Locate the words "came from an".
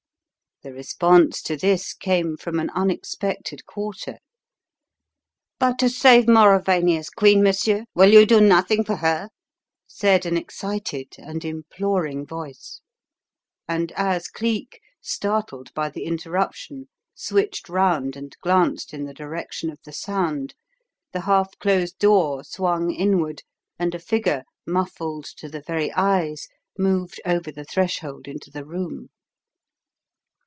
1.91-2.69